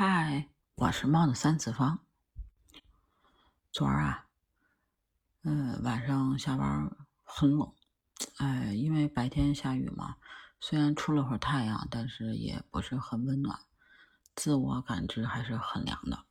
[0.00, 0.46] 嗨，
[0.76, 1.98] 我是猫的三次方。
[3.72, 4.26] 昨儿啊，
[5.42, 6.88] 嗯，晚上下班
[7.24, 7.74] 很冷，
[8.36, 10.14] 哎，因为白天下雨嘛，
[10.60, 13.58] 虽然出了会儿太阳，但是也不是很温暖，
[14.36, 16.24] 自我感知还是很凉的。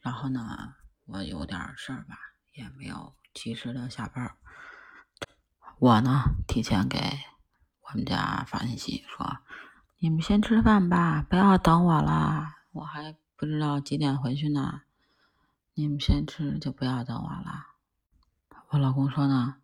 [0.00, 2.16] 然后呢，我有点事儿吧，
[2.54, 4.34] 也没有及时的下班。
[5.78, 6.98] 我呢，提前给
[7.82, 9.40] 我们家发信息说
[10.00, 14.80] ：“你们先吃饭吧，不要等我了。”我还不知道几点回去呢，
[15.74, 17.66] 你们先吃，就不要等我了。
[18.70, 19.56] 我老公说呢，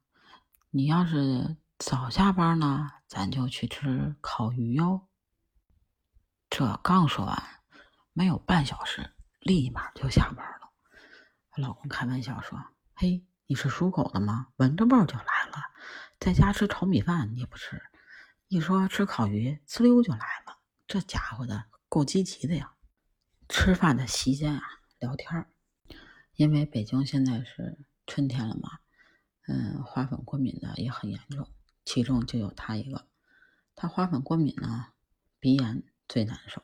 [0.68, 5.06] 你要是早下班呢，咱就去吃烤鱼哟。
[6.50, 7.42] 这刚说完，
[8.12, 10.70] 没有半小时，立马就下班了。
[11.52, 12.62] 我老公开玩笑说
[12.94, 14.48] ：“嘿，你是属狗的吗？
[14.56, 15.72] 闻着味儿就来了。
[16.20, 17.80] 在家吃炒米饭你不吃，
[18.48, 20.58] 一说吃烤鱼，呲溜就来了。
[20.86, 22.72] 这家伙的够积极的呀！”
[23.48, 24.62] 吃饭的席间啊，
[24.98, 25.48] 聊天儿，
[26.34, 28.80] 因为北京现在是春天了嘛，
[29.46, 31.50] 嗯，花粉过敏的也很严重，
[31.82, 33.08] 其中就有他一个，
[33.74, 34.88] 他花粉过敏呢，
[35.40, 36.62] 鼻炎最难受，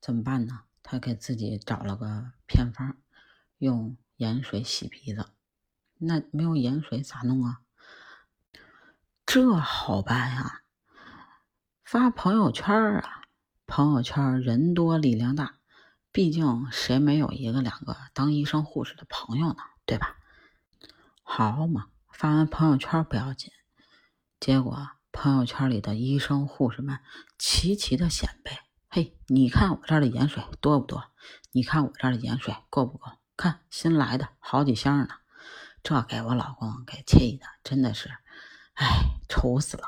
[0.00, 0.62] 怎么办呢？
[0.82, 2.96] 他给自己找了个偏方，
[3.58, 5.28] 用盐水洗鼻子，
[5.98, 7.60] 那没有盐水咋弄啊？
[9.26, 10.62] 这好办呀，
[11.84, 13.24] 发朋友圈啊，
[13.66, 15.57] 朋友圈人多力量大。
[16.18, 19.58] 毕竟谁没有一个两个当医生护士的朋友呢？
[19.86, 20.16] 对吧？
[21.22, 23.52] 好嘛，发完朋友圈不要紧，
[24.40, 26.98] 结果朋友圈里的医生护士们
[27.38, 31.04] 齐齐的显摆：“嘿，你看我这儿的盐水多不多？
[31.52, 33.12] 你看我这儿的盐水够不够？
[33.36, 35.14] 看新来的好几箱呢！”
[35.84, 38.10] 这给我老公给气的，真的是，
[38.74, 39.84] 哎，愁死了。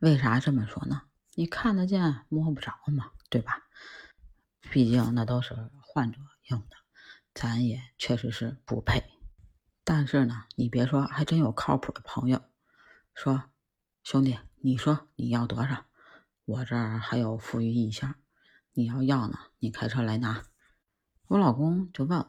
[0.00, 1.04] 为啥这么说呢？
[1.36, 3.62] 你看得见摸不着嘛，对吧？
[4.76, 6.76] 毕竟那都是患者用的，
[7.32, 9.02] 咱也确实是不配。
[9.84, 12.42] 但是呢，你别说，还真有靠谱的朋友
[13.14, 13.44] 说
[14.04, 15.86] ：“兄弟，你说你要多少？
[16.44, 18.16] 我这儿还有富余一箱，
[18.74, 20.44] 你要要呢，你开车来拿。”
[21.28, 22.28] 我老公就问我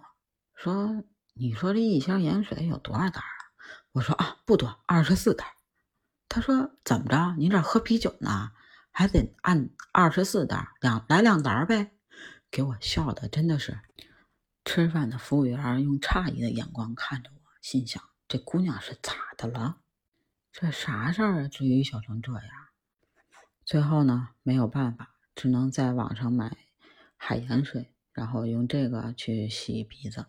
[0.55, 1.03] 说
[1.35, 3.35] ：“你说这一箱盐水有多少袋啊？”
[3.91, 5.57] 我说：“啊，不多，二十四袋。”
[6.29, 7.35] 他说：“怎么着？
[7.37, 8.53] 您这喝啤酒呢？
[8.93, 11.91] 还得按二十四袋两来两袋呗？”
[12.49, 13.81] 给我笑的真的是，
[14.63, 19.77] 吃饭的服务员用诧异的眼光看着我，心想：这姑娘是咋的了？
[20.51, 21.47] 这啥事儿啊？
[21.47, 22.43] 至于笑成这样？
[23.63, 26.57] 最后呢，没有办法，只能在网上买
[27.15, 30.25] 海盐水，然后用这个去洗鼻子，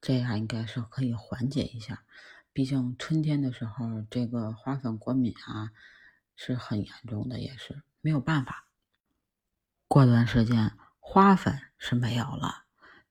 [0.00, 2.04] 这样应该是可以缓解一下。
[2.52, 5.72] 毕竟春天的时候，这个花粉过敏啊
[6.36, 8.68] 是很严重的，也是没有办法。
[9.88, 10.76] 过段时间。
[11.08, 12.64] 花粉是没有了，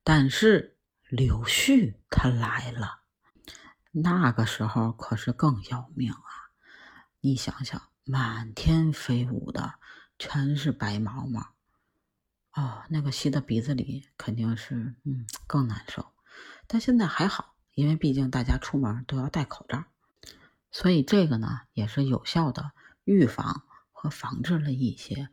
[0.04, 3.00] 但是柳絮它来了，
[3.94, 6.52] 那个时候可是更要命啊！
[7.22, 9.76] 你想想，满天飞舞的
[10.20, 11.54] 全是白毛毛，
[12.52, 16.12] 哦，那个吸到鼻子里肯定是嗯更难受。
[16.68, 19.86] 但现在还好，因为毕竟大家出门都要戴口罩，
[20.70, 22.74] 所以这个呢也是有效的
[23.06, 23.64] 预防
[23.94, 25.30] 和防治了一些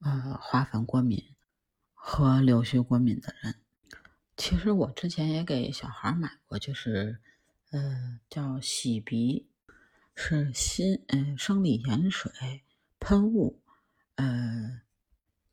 [0.00, 1.34] 呃花粉过敏。
[2.08, 3.56] 和柳絮过敏的人，
[4.36, 7.18] 其实我之前也给小孩买过，就是，
[7.72, 9.48] 呃，叫洗鼻，
[10.14, 12.62] 是新，嗯，生理盐水
[13.00, 13.60] 喷雾，
[14.14, 14.82] 呃，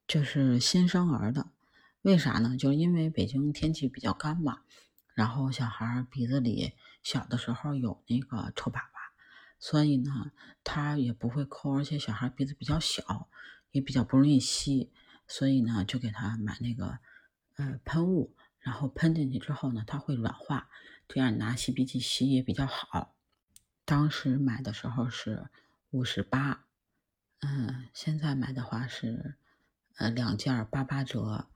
[0.07, 1.47] 就是新生儿的。
[2.03, 2.55] 为啥呢？
[2.55, 4.61] 就是因为北京天气比较干嘛，
[5.15, 8.81] 然后小孩鼻子里小的时候有那个臭粑粑，
[9.57, 10.31] 所以呢，
[10.63, 13.27] 他也不会抠，而且小孩鼻子比较小，
[13.71, 14.91] 也比较不容易吸。
[15.33, 16.99] 所以呢，就给他买那个
[17.55, 20.69] 呃喷雾，然后喷进去之后呢，它会软化，
[21.07, 23.15] 这样拿吸鼻器吸也比较好。
[23.83, 25.49] 当时买的时候是
[25.89, 26.67] 五十八，
[27.39, 29.33] 嗯，现在买的话是
[29.97, 31.49] 呃两件八八折，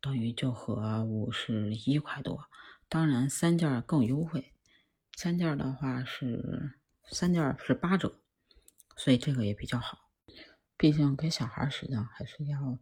[0.00, 2.48] 等于就合五十一块多。
[2.88, 4.52] 当然三件更优惠，
[5.16, 8.20] 三件的话是三件是八折，
[8.96, 10.10] 所以这个也比较好。
[10.76, 12.80] 毕竟给小孩使的还是要。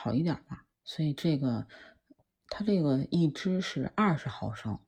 [0.00, 1.66] 好一点吧，所以这个
[2.48, 4.78] 它这个一支是二十毫升，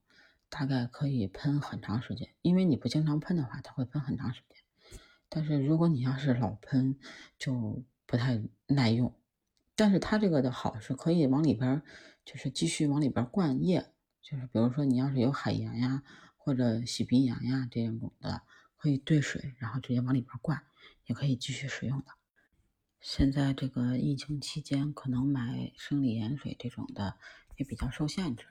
[0.48, 2.32] 大概可以喷很长时间。
[2.42, 4.62] 因为你不经常喷的话，它会喷很长时间。
[5.28, 6.96] 但是如果你要是老喷，
[7.36, 9.12] 就不太耐用。
[9.74, 11.82] 但是它这个的好是可以往里边，
[12.24, 13.90] 就是继续往里边灌液，
[14.22, 16.04] 就是比如说你要是有海盐呀，
[16.36, 18.42] 或者洗鼻炎呀这种的，
[18.76, 20.62] 可以兑水，然后直接往里边灌，
[21.06, 22.12] 也可以继续使用的。
[23.00, 27.16] 现在这个疫情期间，可能买生理盐水这种的
[27.56, 28.44] 也比较受限制，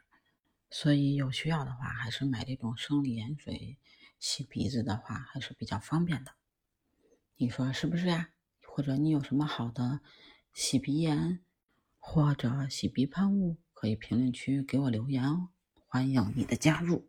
[0.72, 3.78] 所以有需要的话，还是买这种生理盐水
[4.18, 6.32] 洗鼻子的话，还是比较方便的。
[7.38, 8.30] 你说是不是呀？
[8.66, 10.00] 或者你有什么好的
[10.52, 11.42] 洗鼻盐
[12.00, 15.50] 或者洗鼻喷雾，可以评论区给我留言哦，
[15.86, 17.09] 欢迎你的加入。